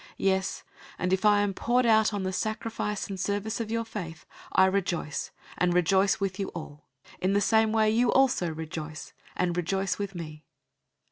[0.03, 0.63] 002:017 Yes,
[0.97, 4.65] and if I am poured out on the sacrifice and service of your faith, I
[4.65, 6.87] rejoice, and rejoice with you all.
[7.17, 10.43] 002:018 In the same way, you also rejoice, and rejoice with me.